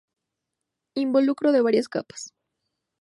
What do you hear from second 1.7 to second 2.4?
capas.